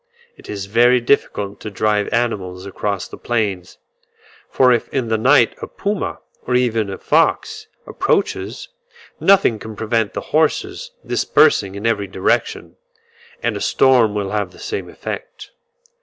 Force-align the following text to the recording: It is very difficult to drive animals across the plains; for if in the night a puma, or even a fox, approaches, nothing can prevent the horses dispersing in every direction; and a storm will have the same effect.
It 0.35 0.49
is 0.49 0.65
very 0.65 0.99
difficult 0.99 1.59
to 1.59 1.69
drive 1.69 2.11
animals 2.11 2.65
across 2.65 3.07
the 3.07 3.19
plains; 3.19 3.77
for 4.49 4.71
if 4.73 4.89
in 4.89 5.09
the 5.09 5.17
night 5.19 5.53
a 5.61 5.67
puma, 5.67 6.17
or 6.47 6.55
even 6.55 6.89
a 6.89 6.97
fox, 6.97 7.67
approaches, 7.85 8.69
nothing 9.19 9.59
can 9.59 9.75
prevent 9.75 10.13
the 10.13 10.21
horses 10.33 10.89
dispersing 11.05 11.75
in 11.75 11.85
every 11.85 12.07
direction; 12.07 12.77
and 13.43 13.55
a 13.55 13.61
storm 13.61 14.15
will 14.15 14.31
have 14.31 14.49
the 14.49 14.57
same 14.57 14.89
effect. 14.89 15.51